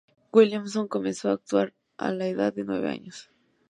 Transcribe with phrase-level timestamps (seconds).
[0.33, 3.29] Williamson comenzó a actuar a la edad de nueve años.